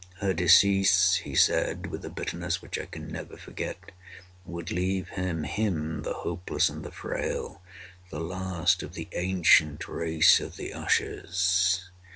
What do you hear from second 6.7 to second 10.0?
the frail) the last of the ancient